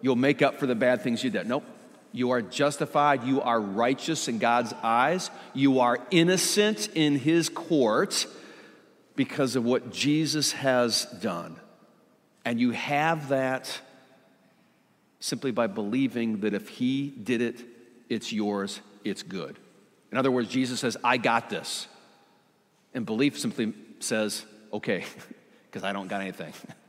you'll 0.00 0.16
make 0.16 0.42
up 0.42 0.58
for 0.58 0.66
the 0.66 0.74
bad 0.74 1.02
things 1.02 1.22
you 1.22 1.30
did. 1.30 1.46
Nope. 1.46 1.64
You 2.12 2.30
are 2.30 2.40
justified. 2.40 3.24
You 3.24 3.42
are 3.42 3.60
righteous 3.60 4.28
in 4.28 4.38
God's 4.38 4.72
eyes. 4.82 5.30
You 5.52 5.80
are 5.80 5.98
innocent 6.10 6.88
in 6.94 7.18
His 7.18 7.48
court 7.48 8.26
because 9.16 9.56
of 9.56 9.64
what 9.64 9.92
Jesus 9.92 10.52
has 10.52 11.06
done. 11.20 11.56
And 12.44 12.60
you 12.60 12.70
have 12.70 13.28
that 13.30 13.80
simply 15.20 15.50
by 15.50 15.66
believing 15.66 16.40
that 16.40 16.54
if 16.54 16.68
He 16.68 17.08
did 17.08 17.42
it, 17.42 17.62
it's 18.08 18.32
yours, 18.32 18.80
it's 19.04 19.22
good. 19.22 19.58
In 20.12 20.18
other 20.18 20.30
words, 20.30 20.48
Jesus 20.48 20.80
says, 20.80 20.96
I 21.02 21.16
got 21.16 21.50
this. 21.50 21.88
And 22.94 23.04
belief 23.04 23.38
simply 23.38 23.74
says, 24.00 24.44
okay, 24.72 25.04
because 25.66 25.84
I 25.84 25.92
don't 25.92 26.08
got 26.08 26.20
anything. 26.20 26.52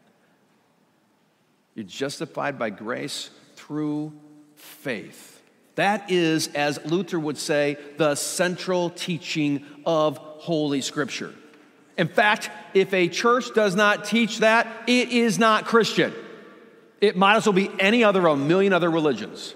You're 1.77 1.85
justified 1.85 2.57
by 2.57 2.71
grace 2.71 3.29
through 3.55 4.11
faith. 4.55 5.39
That 5.75 6.09
is, 6.09 6.47
as 6.55 6.83
Luther 6.85 7.19
would 7.19 7.37
say, 7.37 7.77
the 7.97 8.15
central 8.15 8.89
teaching 8.89 9.63
of 9.85 10.17
Holy 10.17 10.81
Scripture. 10.81 11.35
In 11.95 12.07
fact, 12.07 12.49
if 12.73 12.95
a 12.95 13.07
church 13.07 13.53
does 13.53 13.75
not 13.75 14.05
teach 14.05 14.39
that, 14.39 14.65
it 14.87 15.09
is 15.09 15.37
not 15.37 15.65
Christian. 15.65 16.15
It 16.99 17.15
might 17.15 17.35
as 17.35 17.45
well 17.45 17.53
be 17.53 17.69
any 17.79 18.03
other 18.03 18.25
a 18.25 18.35
million 18.35 18.73
other 18.73 18.89
religions. 18.89 19.53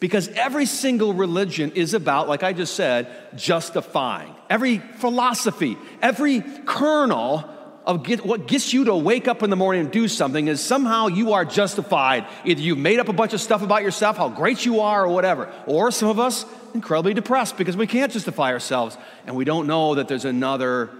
Because 0.00 0.28
every 0.28 0.64
single 0.64 1.12
religion 1.12 1.72
is 1.72 1.92
about, 1.92 2.28
like 2.28 2.42
I 2.42 2.54
just 2.54 2.76
said, 2.76 3.36
justifying. 3.36 4.34
Every 4.48 4.78
philosophy, 4.78 5.76
every 6.00 6.42
kernel 6.64 7.44
of 7.88 8.02
get, 8.02 8.24
what 8.24 8.46
gets 8.46 8.74
you 8.74 8.84
to 8.84 8.94
wake 8.94 9.26
up 9.28 9.42
in 9.42 9.48
the 9.48 9.56
morning 9.56 9.80
and 9.80 9.90
do 9.90 10.08
something 10.08 10.46
is 10.46 10.62
somehow 10.62 11.06
you 11.06 11.32
are 11.32 11.46
justified. 11.46 12.26
Either 12.44 12.60
you've 12.60 12.76
made 12.76 13.00
up 13.00 13.08
a 13.08 13.14
bunch 13.14 13.32
of 13.32 13.40
stuff 13.40 13.62
about 13.62 13.82
yourself, 13.82 14.18
how 14.18 14.28
great 14.28 14.66
you 14.66 14.80
are, 14.80 15.06
or 15.06 15.08
whatever. 15.08 15.50
Or 15.66 15.90
some 15.90 16.10
of 16.10 16.18
us, 16.18 16.44
incredibly 16.74 17.14
depressed 17.14 17.56
because 17.56 17.78
we 17.78 17.86
can't 17.86 18.12
justify 18.12 18.52
ourselves 18.52 18.98
and 19.26 19.34
we 19.34 19.46
don't 19.46 19.66
know 19.66 19.94
that 19.94 20.06
there's 20.06 20.26
another 20.26 20.90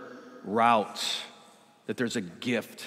route, 0.45 1.04
that 1.85 1.99
there's 1.99 2.16
a 2.16 2.23
gift, 2.23 2.87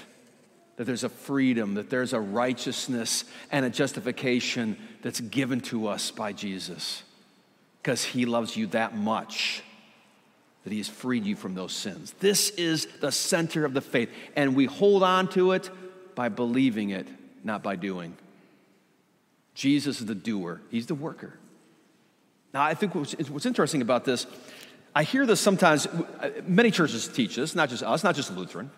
that 0.78 0.86
there's 0.86 1.04
a 1.04 1.10
freedom, 1.10 1.76
that 1.76 1.92
there's 1.92 2.14
a 2.14 2.20
righteousness 2.20 3.24
and 3.52 3.66
a 3.66 3.70
justification 3.70 4.78
that's 5.04 5.20
given 5.20 5.62
to 5.62 5.88
us 5.88 6.10
by 6.10 6.34
Jesus 6.34 7.04
because 7.84 8.04
he 8.04 8.26
loves 8.26 8.58
you 8.58 8.66
that 8.68 8.96
much 8.96 9.62
that 10.64 10.72
He 10.72 10.78
has 10.78 10.88
freed 10.88 11.26
you 11.26 11.36
from 11.36 11.56
those 11.56 11.74
sins. 11.74 12.14
This 12.20 12.50
is 12.52 12.88
the 13.00 13.12
center 13.12 13.66
of 13.66 13.74
the 13.74 13.82
faith, 13.82 14.10
and 14.36 14.56
we 14.56 14.66
hold 14.66 15.04
on 15.04 15.28
to 15.30 15.52
it 15.52 15.70
by 16.16 16.30
believing 16.30 16.92
it, 16.92 17.08
not 17.44 17.64
by 17.64 17.76
doing. 17.76 18.16
Jesus 19.56 20.00
is 20.00 20.06
the 20.06 20.16
doer, 20.16 20.62
He's 20.70 20.88
the 20.88 20.96
worker. 20.96 21.34
Now, 22.54 22.64
I 22.64 22.74
think 22.74 22.96
what's, 22.96 23.14
what's 23.30 23.46
interesting 23.46 23.82
about 23.82 24.06
this, 24.06 24.28
I 24.94 25.04
hear 25.04 25.26
this 25.26 25.40
sometimes, 25.40 25.88
uh, 25.88 26.32
many 26.46 26.70
churches 26.70 27.08
teach 27.08 27.36
this, 27.36 27.56
not 27.56 27.70
just 27.70 27.82
us, 27.82 28.04
not 28.04 28.16
just 28.16 28.36
Lutheran. 28.36 28.72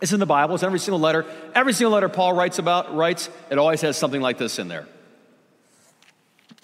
It's 0.00 0.12
in 0.12 0.20
the 0.20 0.26
Bible, 0.26 0.54
it's 0.54 0.62
in 0.62 0.68
every 0.68 0.78
single 0.78 1.00
letter. 1.00 1.26
Every 1.54 1.72
single 1.72 1.92
letter 1.92 2.08
Paul 2.08 2.32
writes 2.32 2.58
about, 2.58 2.94
writes, 2.94 3.28
it 3.50 3.58
always 3.58 3.80
has 3.82 3.96
something 3.96 4.20
like 4.20 4.38
this 4.38 4.58
in 4.58 4.68
there. 4.68 4.86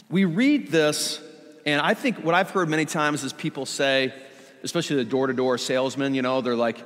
We 0.09 0.25
read 0.25 0.71
this 0.71 1.21
and 1.67 1.81
I 1.81 1.95
think 1.95 2.25
what 2.25 2.35
I've 2.35 2.51
heard 2.51 2.69
many 2.69 2.85
times 2.87 3.25
is 3.25 3.33
people 3.33 3.67
say, 3.67 4.15
especially 4.63 4.97
the 4.97 5.05
door 5.05 5.27
to 5.27 5.33
door 5.33 5.59
salesmen, 5.59 6.15
you 6.15 6.23
know, 6.23 6.41
they're 6.41 6.57
like, 6.57 6.79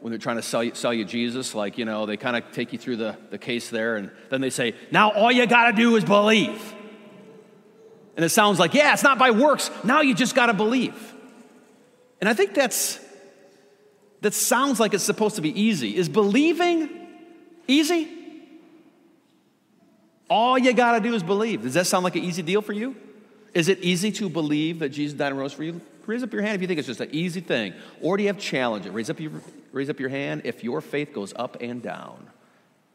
when 0.00 0.10
they're 0.10 0.18
trying 0.18 0.36
to 0.36 0.42
sell 0.42 0.64
you, 0.64 0.74
sell 0.74 0.92
you 0.92 1.04
Jesus, 1.04 1.54
like, 1.54 1.78
you 1.78 1.84
know, 1.84 2.06
they 2.06 2.16
kind 2.16 2.36
of 2.36 2.50
take 2.50 2.72
you 2.72 2.78
through 2.78 2.96
the, 2.96 3.16
the 3.30 3.38
case 3.38 3.70
there, 3.70 3.96
and 3.96 4.10
then 4.30 4.40
they 4.40 4.50
say, 4.50 4.74
now 4.90 5.12
all 5.12 5.30
you 5.30 5.46
got 5.46 5.70
to 5.70 5.76
do 5.76 5.94
is 5.94 6.04
believe. 6.04 6.74
And 8.16 8.24
it 8.24 8.30
sounds 8.30 8.58
like, 8.58 8.74
yeah, 8.74 8.92
it's 8.92 9.04
not 9.04 9.18
by 9.18 9.30
works. 9.30 9.70
Now 9.84 10.00
you 10.00 10.14
just 10.14 10.34
got 10.34 10.46
to 10.46 10.54
believe. 10.54 11.14
And 12.20 12.28
I 12.28 12.34
think 12.34 12.54
that's, 12.54 12.98
that 14.22 14.34
sounds 14.34 14.80
like 14.80 14.92
it's 14.92 15.04
supposed 15.04 15.36
to 15.36 15.42
be 15.42 15.60
easy. 15.60 15.96
Is 15.96 16.08
believing 16.08 16.90
easy? 17.68 18.08
All 20.28 20.58
you 20.58 20.72
got 20.72 20.92
to 20.92 21.00
do 21.00 21.14
is 21.14 21.22
believe. 21.22 21.62
Does 21.62 21.74
that 21.74 21.86
sound 21.86 22.04
like 22.04 22.16
an 22.16 22.24
easy 22.24 22.42
deal 22.42 22.62
for 22.62 22.72
you? 22.72 22.96
Is 23.54 23.68
it 23.68 23.80
easy 23.80 24.10
to 24.12 24.28
believe 24.28 24.78
that 24.78 24.90
Jesus 24.90 25.16
died 25.16 25.28
and 25.28 25.38
rose 25.38 25.52
for 25.52 25.64
you? 25.64 25.80
Raise 26.06 26.22
up 26.22 26.32
your 26.32 26.42
hand 26.42 26.56
if 26.56 26.62
you 26.62 26.66
think 26.66 26.78
it's 26.78 26.88
just 26.88 27.00
an 27.00 27.10
easy 27.12 27.40
thing. 27.40 27.74
Or 28.00 28.16
do 28.16 28.22
you 28.22 28.28
have 28.28 28.38
challenge 28.38 28.86
it? 28.86 28.90
Raise 28.90 29.10
up 29.10 29.20
your, 29.20 29.32
raise 29.72 29.88
up 29.90 30.00
your 30.00 30.08
hand 30.08 30.42
if 30.44 30.64
your 30.64 30.80
faith 30.80 31.12
goes 31.12 31.32
up 31.36 31.58
and 31.60 31.82
down. 31.82 32.28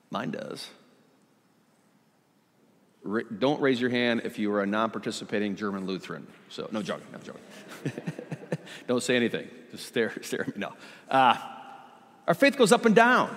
Mine 0.09 0.31
does. 0.31 0.67
Ra- 3.03 3.23
don't 3.37 3.61
raise 3.61 3.79
your 3.79 3.89
hand 3.89 4.21
if 4.25 4.39
you 4.39 4.51
are 4.51 4.61
a 4.61 4.65
non 4.65 4.91
participating 4.91 5.55
German 5.55 5.85
Lutheran. 5.85 6.27
So, 6.49 6.67
no 6.71 6.81
joking, 6.81 7.07
no 7.13 7.19
joking. 7.19 8.01
don't 8.87 9.03
say 9.03 9.15
anything. 9.15 9.47
Just 9.71 9.85
stare, 9.85 10.11
stare 10.21 10.41
at 10.41 10.47
me. 10.47 10.53
No. 10.57 10.73
Uh, 11.09 11.37
our 12.27 12.33
faith 12.33 12.57
goes 12.57 12.71
up 12.71 12.85
and 12.85 12.95
down. 12.95 13.35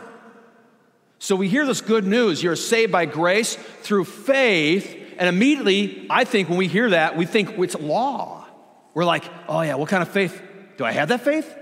So 1.20 1.36
we 1.36 1.48
hear 1.48 1.66
this 1.66 1.82
good 1.82 2.06
news. 2.06 2.42
You're 2.42 2.56
saved 2.56 2.90
by 2.90 3.04
grace 3.04 3.54
through 3.54 4.06
faith 4.06 4.99
and 5.20 5.28
immediately, 5.28 6.06
I 6.08 6.24
think 6.24 6.48
when 6.48 6.56
we 6.56 6.66
hear 6.66 6.90
that, 6.90 7.14
we 7.14 7.26
think 7.26 7.58
it's 7.58 7.74
law. 7.76 8.46
We're 8.94 9.04
like, 9.04 9.24
oh 9.48 9.60
yeah, 9.60 9.74
what 9.74 9.90
kind 9.90 10.02
of 10.02 10.08
faith? 10.08 10.42
Do 10.78 10.84
I 10.86 10.92
have 10.92 11.08
that 11.08 11.20
faith? 11.20 11.54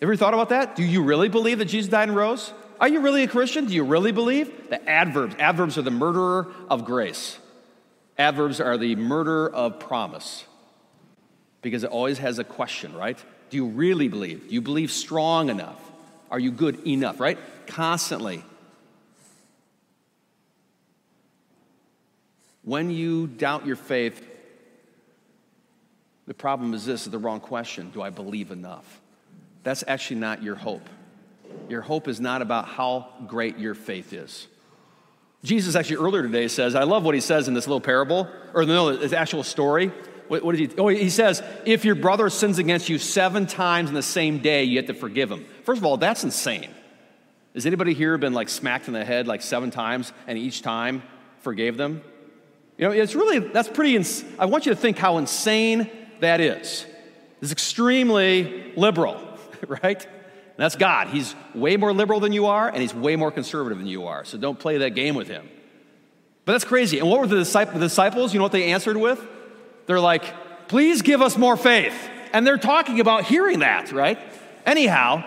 Ever 0.00 0.14
thought 0.14 0.34
about 0.34 0.50
that? 0.50 0.76
Do 0.76 0.84
you 0.84 1.02
really 1.02 1.28
believe 1.28 1.58
that 1.58 1.64
Jesus 1.64 1.90
died 1.90 2.08
and 2.08 2.16
rose? 2.16 2.52
Are 2.80 2.86
you 2.86 3.00
really 3.00 3.24
a 3.24 3.28
Christian? 3.28 3.66
Do 3.66 3.74
you 3.74 3.82
really 3.82 4.12
believe? 4.12 4.70
The 4.70 4.88
adverbs. 4.88 5.34
Adverbs 5.40 5.76
are 5.78 5.82
the 5.82 5.90
murderer 5.90 6.52
of 6.70 6.84
grace. 6.84 7.38
Adverbs 8.16 8.60
are 8.60 8.78
the 8.78 8.94
murderer 8.94 9.52
of 9.52 9.80
promise. 9.80 10.44
Because 11.60 11.82
it 11.82 11.90
always 11.90 12.18
has 12.18 12.38
a 12.38 12.44
question, 12.44 12.94
right? 12.94 13.18
Do 13.50 13.56
you 13.56 13.66
really 13.66 14.06
believe? 14.06 14.48
Do 14.48 14.54
you 14.54 14.60
believe 14.60 14.92
strong 14.92 15.48
enough? 15.48 15.80
Are 16.30 16.38
you 16.38 16.52
good 16.52 16.86
enough, 16.86 17.18
right? 17.18 17.38
Constantly. 17.66 18.44
When 22.64 22.90
you 22.90 23.26
doubt 23.26 23.66
your 23.66 23.76
faith, 23.76 24.24
the 26.26 26.34
problem 26.34 26.74
is 26.74 26.84
this 26.84 27.06
is 27.06 27.10
the 27.10 27.18
wrong 27.18 27.40
question. 27.40 27.90
Do 27.90 28.02
I 28.02 28.10
believe 28.10 28.50
enough? 28.50 29.00
That's 29.64 29.84
actually 29.86 30.20
not 30.20 30.42
your 30.42 30.54
hope. 30.54 30.88
Your 31.68 31.82
hope 31.82 32.08
is 32.08 32.20
not 32.20 32.42
about 32.42 32.68
how 32.68 33.08
great 33.26 33.58
your 33.58 33.74
faith 33.74 34.12
is. 34.12 34.46
Jesus 35.44 35.74
actually 35.74 35.96
earlier 35.96 36.22
today 36.22 36.46
says, 36.46 36.74
I 36.74 36.84
love 36.84 37.04
what 37.04 37.14
he 37.14 37.20
says 37.20 37.48
in 37.48 37.54
this 37.54 37.66
little 37.66 37.80
parable, 37.80 38.28
or 38.54 38.64
no, 38.64 39.02
actual 39.12 39.42
story. 39.42 39.90
What, 40.28 40.44
what 40.44 40.56
did 40.56 40.70
he? 40.70 40.78
Oh, 40.78 40.86
he 40.86 41.10
says, 41.10 41.42
if 41.64 41.84
your 41.84 41.96
brother 41.96 42.30
sins 42.30 42.58
against 42.58 42.88
you 42.88 42.98
seven 42.98 43.46
times 43.46 43.88
in 43.88 43.94
the 43.94 44.02
same 44.02 44.38
day, 44.38 44.64
you 44.64 44.76
have 44.78 44.86
to 44.86 44.94
forgive 44.94 45.30
him. 45.30 45.44
First 45.64 45.80
of 45.80 45.84
all, 45.84 45.96
that's 45.96 46.22
insane. 46.22 46.70
Has 47.54 47.66
anybody 47.66 47.92
here 47.92 48.16
been 48.18 48.32
like 48.32 48.48
smacked 48.48 48.86
in 48.86 48.94
the 48.94 49.04
head 49.04 49.26
like 49.26 49.42
seven 49.42 49.70
times 49.70 50.12
and 50.28 50.38
each 50.38 50.62
time 50.62 51.02
forgave 51.40 51.76
them? 51.76 52.02
You 52.82 52.88
know, 52.88 52.94
it's 52.94 53.14
really, 53.14 53.38
that's 53.38 53.68
pretty, 53.68 53.94
ins- 53.94 54.24
I 54.40 54.46
want 54.46 54.66
you 54.66 54.74
to 54.74 54.76
think 54.76 54.98
how 54.98 55.18
insane 55.18 55.88
that 56.18 56.40
is. 56.40 56.84
It's 57.40 57.52
extremely 57.52 58.72
liberal, 58.74 59.22
right? 59.68 60.04
That's 60.56 60.74
God. 60.74 61.06
He's 61.06 61.36
way 61.54 61.76
more 61.76 61.92
liberal 61.92 62.18
than 62.18 62.32
you 62.32 62.46
are, 62.46 62.68
and 62.68 62.78
he's 62.78 62.92
way 62.92 63.14
more 63.14 63.30
conservative 63.30 63.78
than 63.78 63.86
you 63.86 64.08
are. 64.08 64.24
So 64.24 64.36
don't 64.36 64.58
play 64.58 64.78
that 64.78 64.96
game 64.96 65.14
with 65.14 65.28
him. 65.28 65.48
But 66.44 66.54
that's 66.54 66.64
crazy. 66.64 66.98
And 66.98 67.08
what 67.08 67.20
were 67.20 67.28
the 67.28 67.36
disciples? 67.36 68.34
You 68.34 68.40
know 68.40 68.44
what 68.46 68.50
they 68.50 68.72
answered 68.72 68.96
with? 68.96 69.24
They're 69.86 70.00
like, 70.00 70.66
please 70.66 71.02
give 71.02 71.22
us 71.22 71.36
more 71.36 71.56
faith. 71.56 71.94
And 72.32 72.44
they're 72.44 72.58
talking 72.58 72.98
about 72.98 73.26
hearing 73.26 73.60
that, 73.60 73.92
right? 73.92 74.18
Anyhow, 74.66 75.22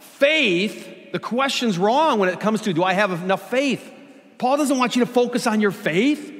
faith, 0.00 1.12
the 1.12 1.18
question's 1.18 1.78
wrong 1.78 2.18
when 2.18 2.28
it 2.28 2.38
comes 2.38 2.60
to 2.60 2.74
do 2.74 2.84
I 2.84 2.92
have 2.92 3.12
enough 3.12 3.48
faith? 3.48 3.94
Paul 4.36 4.58
doesn't 4.58 4.76
want 4.76 4.94
you 4.94 5.06
to 5.06 5.10
focus 5.10 5.46
on 5.46 5.62
your 5.62 5.70
faith. 5.70 6.34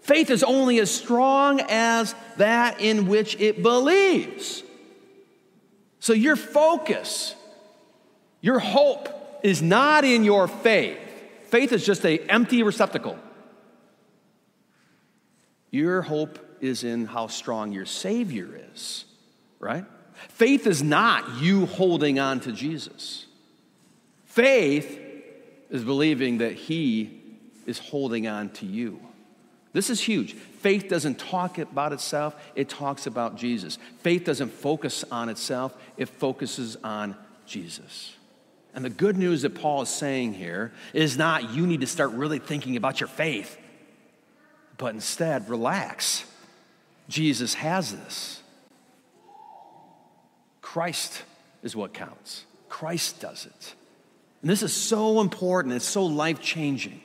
Faith 0.00 0.30
is 0.30 0.42
only 0.42 0.80
as 0.80 0.90
strong 0.90 1.60
as 1.68 2.14
that 2.36 2.80
in 2.80 3.06
which 3.06 3.36
it 3.38 3.62
believes. 3.62 4.62
So 5.98 6.12
your 6.12 6.36
focus, 6.36 7.34
your 8.40 8.58
hope 8.58 9.08
is 9.42 9.60
not 9.60 10.04
in 10.04 10.24
your 10.24 10.48
faith. 10.48 10.98
Faith 11.44 11.72
is 11.72 11.84
just 11.84 12.04
an 12.04 12.18
empty 12.28 12.62
receptacle. 12.62 13.18
Your 15.70 16.02
hope 16.02 16.38
is 16.60 16.84
in 16.84 17.06
how 17.06 17.26
strong 17.26 17.72
your 17.72 17.86
Savior 17.86 18.48
is, 18.72 19.04
right? 19.58 19.84
Faith 20.28 20.66
is 20.66 20.82
not 20.82 21.40
you 21.40 21.66
holding 21.66 22.18
on 22.18 22.40
to 22.40 22.52
Jesus. 22.52 23.26
Faith 24.24 24.98
is 25.70 25.84
believing 25.84 26.38
that 26.38 26.52
He 26.52 27.20
is 27.66 27.78
holding 27.78 28.26
on 28.26 28.50
to 28.50 28.66
you. 28.66 29.00
This 29.72 29.90
is 29.90 30.00
huge. 30.00 30.34
Faith 30.34 30.88
doesn't 30.88 31.18
talk 31.18 31.58
about 31.58 31.92
itself, 31.92 32.34
it 32.54 32.68
talks 32.68 33.06
about 33.06 33.36
Jesus. 33.36 33.78
Faith 33.98 34.24
doesn't 34.24 34.50
focus 34.50 35.04
on 35.10 35.28
itself, 35.28 35.76
it 35.96 36.08
focuses 36.08 36.76
on 36.82 37.16
Jesus. 37.46 38.14
And 38.74 38.84
the 38.84 38.90
good 38.90 39.16
news 39.16 39.42
that 39.42 39.54
Paul 39.54 39.82
is 39.82 39.88
saying 39.88 40.34
here 40.34 40.72
is 40.92 41.16
not 41.16 41.54
you 41.54 41.66
need 41.66 41.80
to 41.80 41.86
start 41.86 42.10
really 42.12 42.38
thinking 42.38 42.76
about 42.76 43.00
your 43.00 43.08
faith, 43.08 43.58
but 44.76 44.94
instead, 44.94 45.48
relax. 45.48 46.24
Jesus 47.08 47.54
has 47.54 47.92
this. 47.92 48.42
Christ 50.62 51.22
is 51.62 51.74
what 51.74 51.92
counts, 51.92 52.44
Christ 52.68 53.20
does 53.20 53.46
it. 53.46 53.74
And 54.42 54.50
this 54.50 54.62
is 54.62 54.72
so 54.72 55.20
important, 55.20 55.74
it's 55.74 55.84
so 55.84 56.06
life 56.06 56.40
changing. 56.40 57.00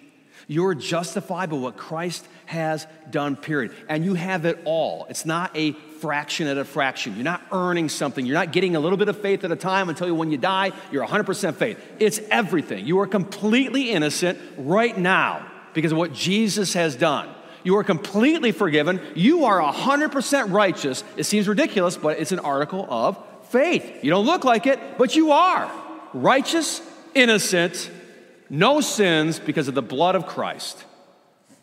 You're 0.47 0.75
justified 0.75 1.49
by 1.49 1.57
what 1.57 1.77
Christ 1.77 2.27
has 2.45 2.85
done, 3.09 3.35
period. 3.35 3.73
And 3.89 4.05
you 4.05 4.13
have 4.13 4.45
it 4.45 4.59
all. 4.65 5.07
It's 5.09 5.25
not 5.25 5.55
a 5.55 5.71
fraction 5.71 6.47
at 6.47 6.57
a 6.57 6.65
fraction. 6.65 7.15
You're 7.15 7.23
not 7.23 7.41
earning 7.51 7.89
something. 7.89 8.25
You're 8.25 8.35
not 8.35 8.51
getting 8.51 8.75
a 8.75 8.79
little 8.79 8.97
bit 8.97 9.09
of 9.09 9.19
faith 9.19 9.43
at 9.43 9.51
a 9.51 9.55
time 9.55 9.89
until 9.89 10.07
you, 10.07 10.15
when 10.15 10.31
you 10.31 10.37
die, 10.37 10.71
you're 10.91 11.05
100% 11.05 11.55
faith. 11.55 11.79
It's 11.99 12.19
everything. 12.29 12.85
You 12.85 12.99
are 12.99 13.07
completely 13.07 13.91
innocent 13.91 14.37
right 14.57 14.95
now 14.95 15.45
because 15.73 15.91
of 15.91 15.97
what 15.97 16.13
Jesus 16.13 16.73
has 16.73 16.95
done. 16.95 17.29
You 17.63 17.77
are 17.77 17.83
completely 17.83 18.51
forgiven. 18.51 19.01
You 19.15 19.45
are 19.45 19.59
100% 19.59 20.51
righteous. 20.51 21.03
It 21.17 21.23
seems 21.23 21.47
ridiculous, 21.47 21.97
but 21.97 22.19
it's 22.19 22.31
an 22.31 22.39
article 22.39 22.85
of 22.87 23.17
faith. 23.49 24.03
You 24.03 24.11
don't 24.11 24.27
look 24.27 24.43
like 24.43 24.67
it, 24.67 24.79
but 24.99 25.15
you 25.15 25.31
are 25.31 25.71
righteous, 26.13 26.81
innocent, 27.15 27.89
no 28.49 28.81
sins 28.81 29.39
because 29.39 29.67
of 29.67 29.75
the 29.75 29.81
blood 29.81 30.15
of 30.15 30.25
Christ. 30.25 30.83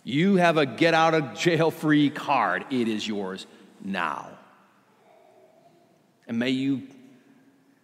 You 0.04 0.36
have 0.36 0.56
a 0.56 0.66
get 0.66 0.94
out 0.94 1.14
of 1.14 1.38
jail 1.38 1.70
free 1.70 2.10
card. 2.10 2.64
It 2.70 2.88
is 2.88 3.06
yours 3.06 3.46
now. 3.84 4.28
And 6.26 6.38
may 6.38 6.50
you 6.50 6.82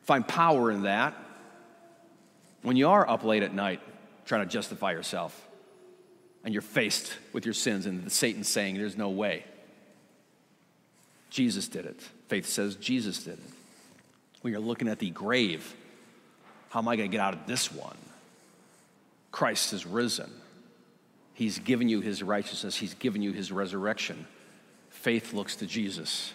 find 0.02 0.26
power 0.26 0.70
in 0.70 0.82
that 0.82 1.14
when 2.62 2.76
you 2.76 2.88
are 2.88 3.08
up 3.08 3.24
late 3.24 3.42
at 3.42 3.54
night 3.54 3.80
trying 4.24 4.46
to 4.46 4.50
justify 4.52 4.92
yourself 4.92 5.46
and 6.44 6.52
you're 6.52 6.62
faced 6.62 7.16
with 7.32 7.44
your 7.44 7.54
sins 7.54 7.86
and 7.86 8.04
the 8.04 8.10
Satan 8.10 8.44
saying, 8.44 8.76
There's 8.76 8.96
no 8.96 9.10
way. 9.10 9.44
Jesus 11.30 11.68
did 11.68 11.84
it. 11.84 12.00
Faith 12.28 12.46
says 12.46 12.76
Jesus 12.76 13.24
did 13.24 13.34
it. 13.34 13.50
When 14.40 14.52
you're 14.52 14.62
looking 14.62 14.88
at 14.88 14.98
the 14.98 15.10
grave, 15.10 15.74
how 16.70 16.80
am 16.80 16.88
I 16.88 16.96
going 16.96 17.10
to 17.10 17.12
get 17.14 17.20
out 17.20 17.34
of 17.34 17.46
this 17.46 17.70
one? 17.72 17.96
Christ 19.30 19.72
is 19.72 19.86
risen. 19.86 20.30
He's 21.34 21.58
given 21.58 21.88
you 21.88 22.00
his 22.00 22.22
righteousness, 22.22 22.76
he's 22.76 22.94
given 22.94 23.22
you 23.22 23.32
his 23.32 23.52
resurrection. 23.52 24.26
Faith 24.90 25.32
looks 25.32 25.56
to 25.56 25.66
Jesus. 25.66 26.32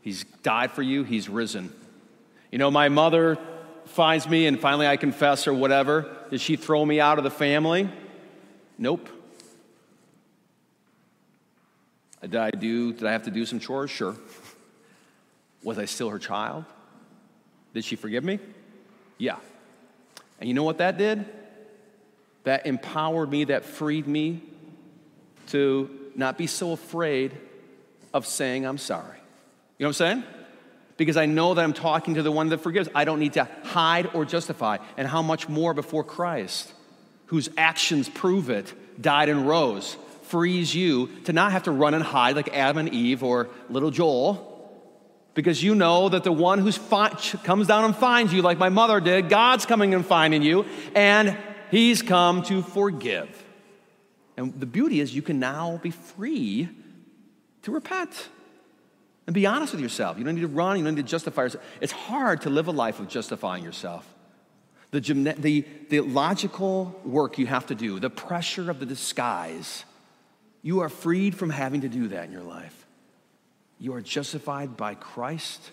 He's 0.00 0.24
died 0.42 0.72
for 0.72 0.82
you, 0.82 1.04
he's 1.04 1.28
risen. 1.28 1.72
You 2.50 2.58
know, 2.58 2.70
my 2.70 2.88
mother 2.88 3.38
finds 3.86 4.28
me 4.28 4.46
and 4.46 4.58
finally 4.58 4.86
I 4.86 4.96
confess 4.96 5.46
or 5.46 5.54
whatever. 5.54 6.16
Did 6.30 6.40
she 6.40 6.56
throw 6.56 6.84
me 6.84 7.00
out 7.00 7.18
of 7.18 7.24
the 7.24 7.30
family? 7.30 7.88
Nope. 8.78 9.08
Did 12.22 12.36
I 12.36 12.50
do, 12.50 12.92
did 12.92 13.04
I 13.04 13.12
have 13.12 13.24
to 13.24 13.30
do 13.30 13.44
some 13.44 13.58
chores? 13.58 13.90
Sure. 13.90 14.16
Was 15.62 15.78
I 15.78 15.84
still 15.84 16.08
her 16.08 16.18
child? 16.18 16.64
Did 17.74 17.84
she 17.84 17.96
forgive 17.96 18.24
me? 18.24 18.38
Yeah. 19.18 19.36
And 20.40 20.48
you 20.48 20.54
know 20.54 20.62
what 20.62 20.78
that 20.78 20.98
did? 20.98 21.26
That 22.44 22.66
empowered 22.66 23.30
me, 23.30 23.44
that 23.44 23.64
freed 23.64 24.06
me 24.06 24.40
to 25.48 25.90
not 26.14 26.38
be 26.38 26.46
so 26.46 26.72
afraid 26.72 27.32
of 28.12 28.26
saying 28.26 28.66
I'm 28.66 28.78
sorry. 28.78 29.18
You 29.78 29.84
know 29.84 29.88
what 29.88 30.00
I'm 30.00 30.22
saying? 30.22 30.24
Because 30.96 31.16
I 31.16 31.26
know 31.26 31.54
that 31.54 31.62
I'm 31.62 31.72
talking 31.72 32.14
to 32.14 32.22
the 32.22 32.30
one 32.30 32.48
that 32.50 32.58
forgives. 32.58 32.88
I 32.94 33.04
don't 33.04 33.18
need 33.18 33.34
to 33.34 33.48
hide 33.64 34.10
or 34.14 34.24
justify. 34.24 34.78
And 34.96 35.08
how 35.08 35.22
much 35.22 35.48
more 35.48 35.74
before 35.74 36.04
Christ, 36.04 36.72
whose 37.26 37.48
actions 37.56 38.08
prove 38.08 38.50
it, 38.50 38.72
died 39.00 39.28
and 39.28 39.48
rose, 39.48 39.96
frees 40.24 40.74
you 40.74 41.08
to 41.24 41.32
not 41.32 41.52
have 41.52 41.64
to 41.64 41.70
run 41.70 41.94
and 41.94 42.04
hide 42.04 42.36
like 42.36 42.54
Adam 42.54 42.78
and 42.78 42.88
Eve 42.92 43.22
or 43.22 43.48
little 43.68 43.90
Joel. 43.90 44.48
Because 45.34 45.62
you 45.62 45.74
know 45.74 46.10
that 46.10 46.24
the 46.24 46.32
one 46.32 46.58
who 46.58 46.70
fi- 46.70 47.08
comes 47.42 47.66
down 47.66 47.84
and 47.84 47.96
finds 47.96 48.34
you, 48.34 48.42
like 48.42 48.58
my 48.58 48.68
mother 48.68 49.00
did, 49.00 49.30
God's 49.30 49.64
coming 49.64 49.94
and 49.94 50.04
finding 50.04 50.42
you, 50.42 50.66
and 50.94 51.36
He's 51.72 52.02
come 52.02 52.42
to 52.42 52.60
forgive. 52.60 53.44
And 54.36 54.60
the 54.60 54.66
beauty 54.66 55.00
is, 55.00 55.14
you 55.14 55.22
can 55.22 55.40
now 55.40 55.80
be 55.82 55.90
free 55.90 56.68
to 57.62 57.70
repent 57.70 58.28
and 59.26 59.32
be 59.32 59.46
honest 59.46 59.72
with 59.72 59.80
yourself. 59.80 60.18
You 60.18 60.24
don't 60.24 60.34
need 60.34 60.42
to 60.42 60.48
run, 60.48 60.76
you 60.76 60.84
don't 60.84 60.96
need 60.96 61.06
to 61.06 61.10
justify 61.10 61.44
yourself. 61.44 61.64
It's 61.80 61.92
hard 61.92 62.42
to 62.42 62.50
live 62.50 62.68
a 62.68 62.72
life 62.72 63.00
of 63.00 63.08
justifying 63.08 63.64
yourself. 63.64 64.06
The, 64.90 65.00
the, 65.00 65.64
the 65.88 66.00
logical 66.00 67.00
work 67.06 67.38
you 67.38 67.46
have 67.46 67.66
to 67.68 67.74
do, 67.74 67.98
the 67.98 68.10
pressure 68.10 68.70
of 68.70 68.78
the 68.78 68.84
disguise, 68.84 69.86
you 70.60 70.80
are 70.80 70.90
freed 70.90 71.34
from 71.34 71.48
having 71.48 71.80
to 71.80 71.88
do 71.88 72.08
that 72.08 72.26
in 72.26 72.32
your 72.32 72.42
life. 72.42 72.86
You 73.78 73.94
are 73.94 74.02
justified 74.02 74.76
by 74.76 74.94
Christ. 74.94 75.70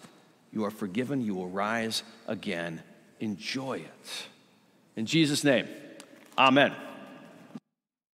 You 0.53 0.63
are 0.63 0.71
forgiven. 0.71 1.19
You 1.19 1.35
will 1.35 1.49
rise 1.49 2.03
again. 2.25 2.83
Enjoy 3.19 3.79
it. 3.79 4.27
In 4.95 5.05
Jesus' 5.05 5.43
name. 5.43 5.67
Amen. 6.39 6.73